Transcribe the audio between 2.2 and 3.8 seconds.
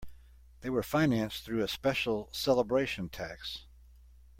celebration tax.